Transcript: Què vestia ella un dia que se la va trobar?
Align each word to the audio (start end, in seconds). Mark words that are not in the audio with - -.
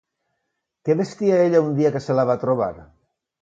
Què 0.87 0.95
vestia 1.01 1.37
ella 1.49 1.61
un 1.67 1.77
dia 1.81 1.93
que 1.97 2.03
se 2.07 2.17
la 2.21 2.27
va 2.31 2.39
trobar? 2.47 2.73